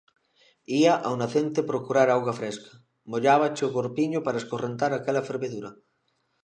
Ía 0.81 0.93
ao 1.07 1.15
nacente 1.21 1.67
procurar 1.71 2.07
auga 2.09 2.37
fresca, 2.39 2.71
mollábache 3.11 3.63
o 3.67 3.73
corpiño 3.77 4.19
para 4.25 4.41
escorrentar 4.41 4.91
aquela 4.93 5.25
fervedura. 5.29 5.71